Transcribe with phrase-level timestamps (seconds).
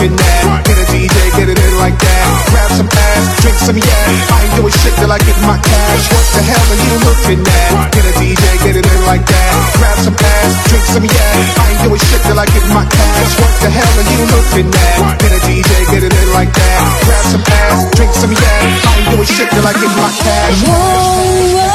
[0.00, 0.64] getting mad.
[0.64, 2.24] Get a DJ, get it in like that.
[2.48, 4.08] Grab some ass, drink some yak.
[4.32, 6.04] I ain't doing shit till I get my cash.
[6.08, 7.92] What the hell are you looking at?
[7.92, 9.52] Get a DJ, get it in like that.
[9.76, 11.44] Grab some ass, drink some yak.
[11.60, 13.32] I ain't doing shit till I get my cash.
[13.40, 15.20] What the hell are you looking at?
[15.20, 16.80] Get a DJ, get it in like that.
[17.04, 18.40] Grab some ass, drink some yak.
[18.40, 20.56] I ain't doing shit till I get my cash.
[20.64, 21.69] Whoa, whoa.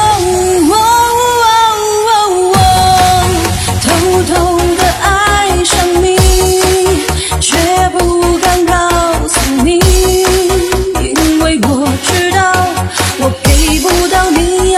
[14.32, 14.75] me.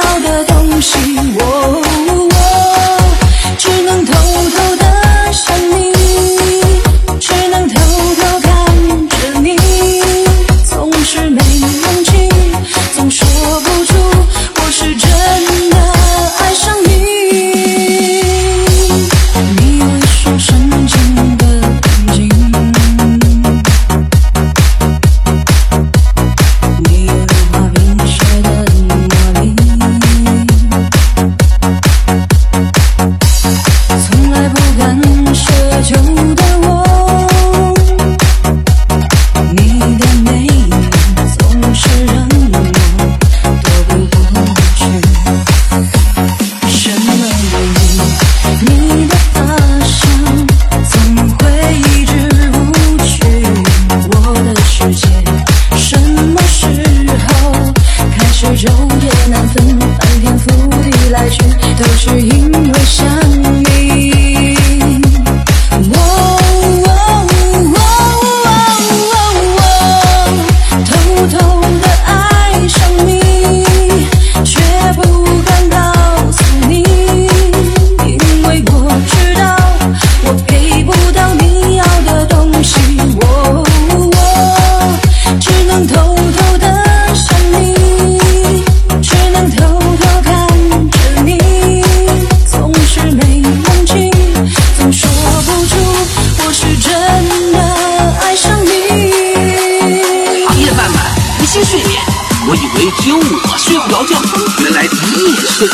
[105.57, 105.65] The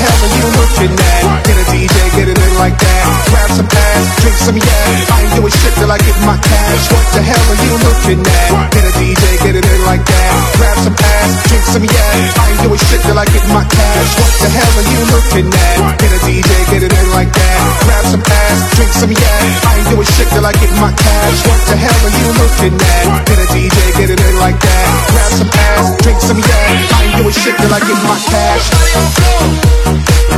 [0.00, 1.44] hell are you looking at?
[1.44, 3.04] Get a DJ, get it in like that.
[3.28, 5.23] Grab some ass, drink some yak.
[5.64, 6.92] Shit till I get my cash.
[6.92, 8.68] What the hell are you looking at?
[8.76, 10.28] Get a DJ, get it in like that.
[10.60, 12.36] Grab some ass, drink some yak.
[12.36, 14.12] I ain't doing shit till I get my cash.
[14.20, 15.96] What the hell are you looking at?
[15.96, 17.80] Get a DJ, get it in like that.
[17.80, 19.24] Grab some ass, drink some yak.
[19.64, 21.38] I ain't doing shit till I get my cash.
[21.48, 23.24] What the hell are you looking at?
[23.24, 24.84] Get a DJ, get it in like that.
[25.16, 26.76] Grab some ass, drink some yak.
[26.92, 28.68] I ain't doing shit till I get my cash.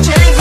[0.07, 0.36] Thank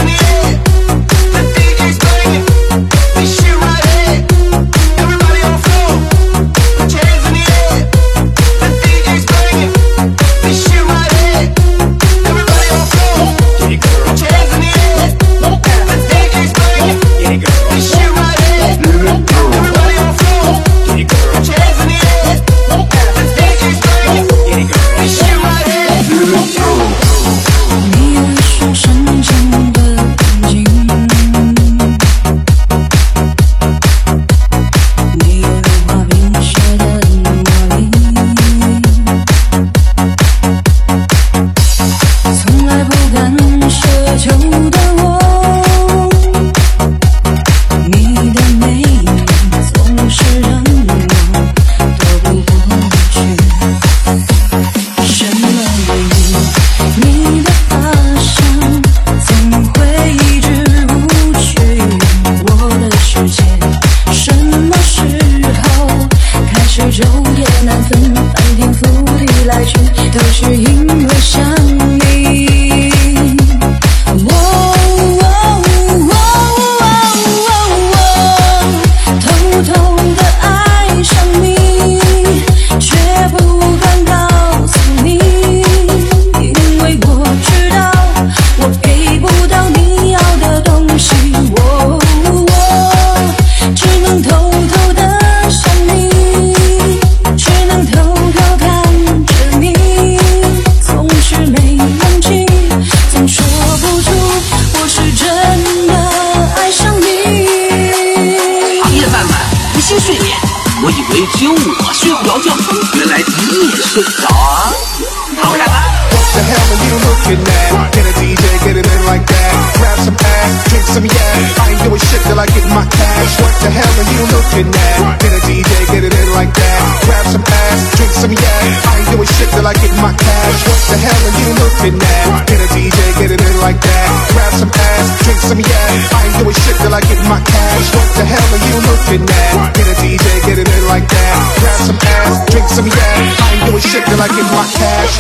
[124.56, 125.20] are you looking at?
[125.20, 126.80] Get a DJ, get it in like that.
[127.04, 128.64] Grab some ass, drink some yak.
[128.88, 130.60] I ain't doing shit till I get my cash.
[130.64, 132.48] What the hell are you looking at?
[132.48, 134.08] Get a DJ, get it in like that.
[134.32, 135.92] Grab some ass, drink some yak.
[136.16, 137.88] I ain't doing shit till I get my cash.
[137.96, 139.76] What the hell are you looking at?
[139.76, 141.36] Get a DJ, get it in like that.
[141.60, 142.96] Grab some ass, drink some yak.
[142.96, 145.16] I ain't doing shit till I get my cash.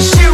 [0.00, 0.31] 就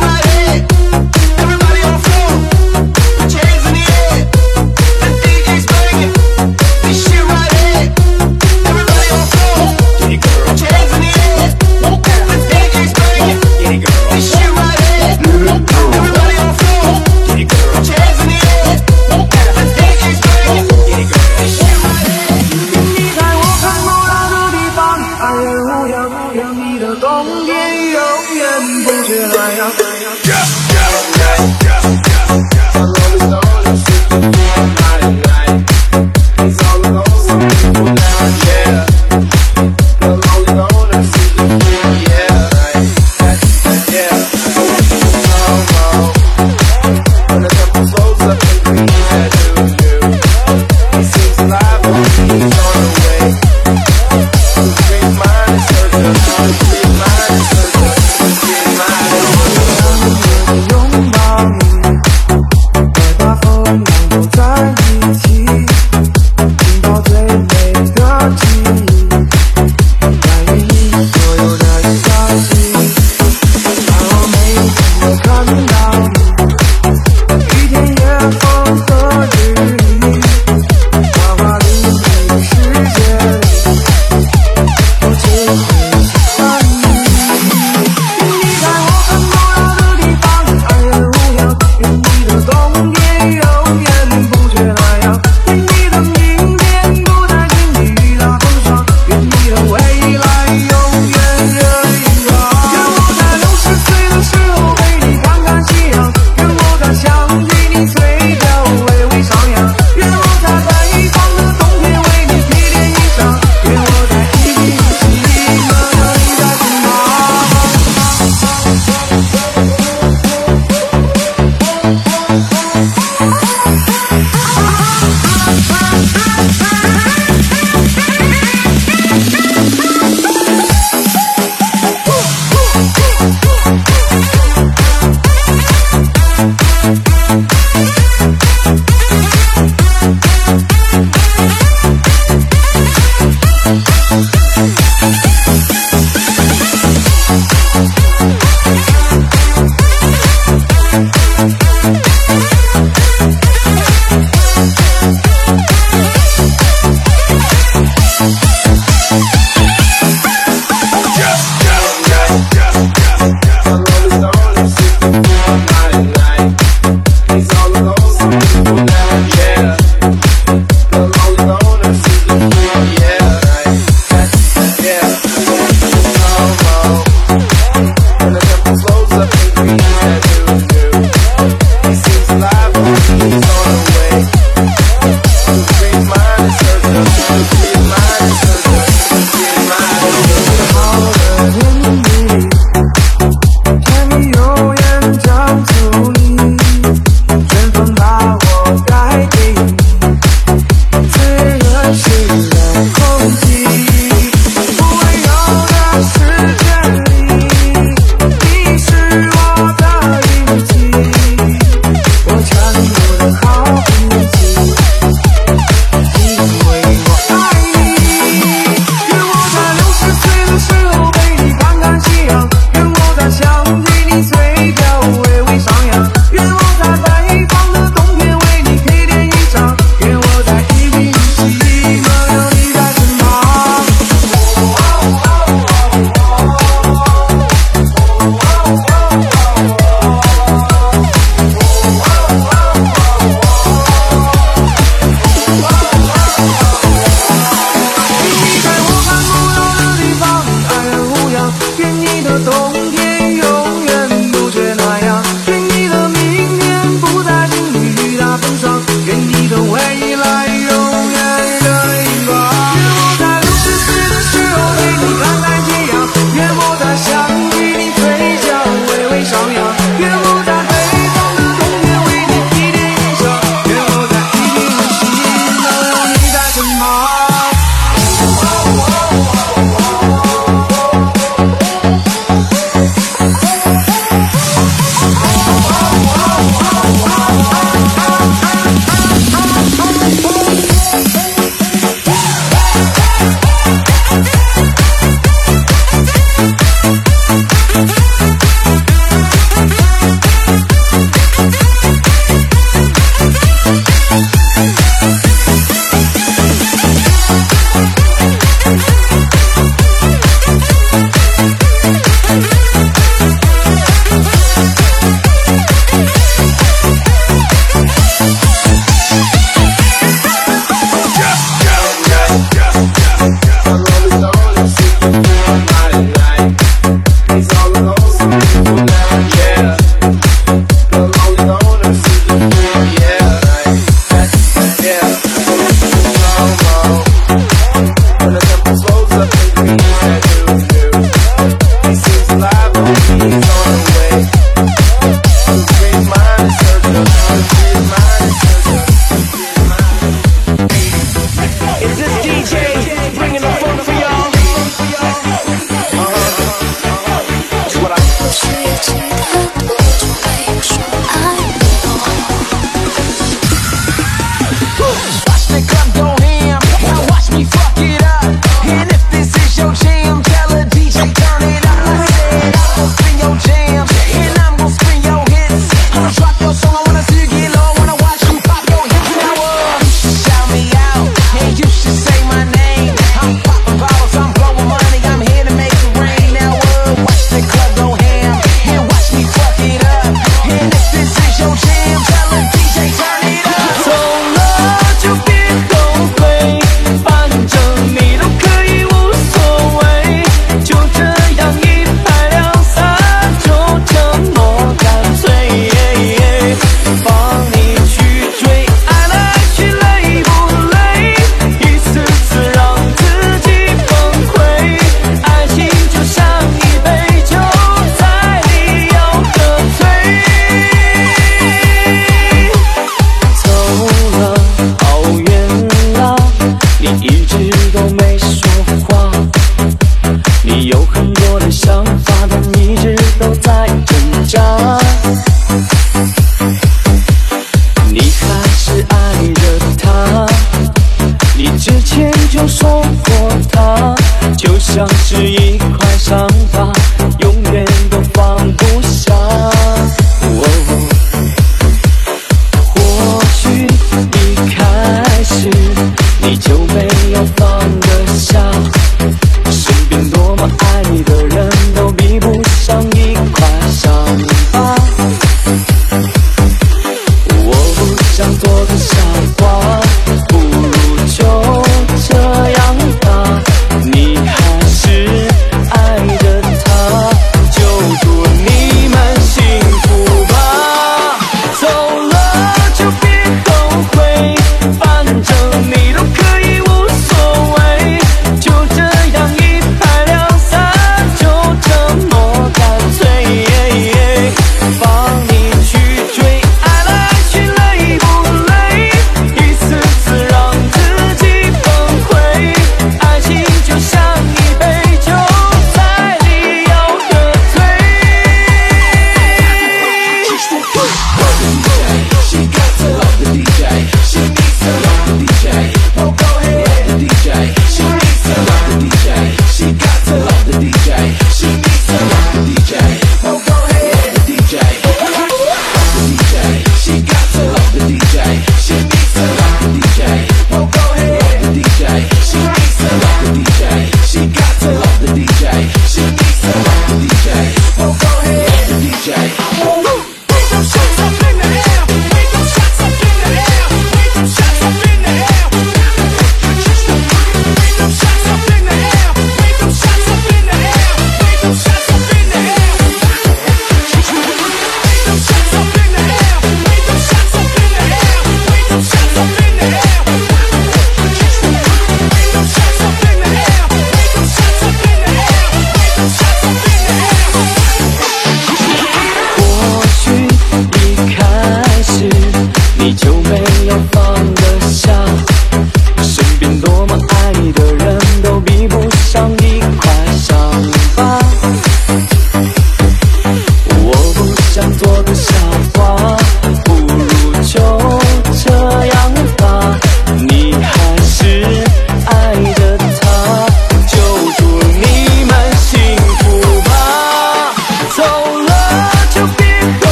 [577.28, 577.77] 爱你的人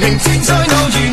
[0.00, 1.09] 明知再偶遇